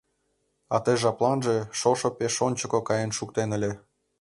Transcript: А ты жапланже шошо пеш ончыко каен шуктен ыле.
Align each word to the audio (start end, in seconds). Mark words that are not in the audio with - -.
А 0.77 0.79
ты 0.87 0.91
жапланже 1.03 1.55
шошо 1.79 2.09
пеш 2.17 2.35
ончыко 2.47 2.79
каен 2.87 3.11
шуктен 3.17 3.49
ыле. 3.57 3.71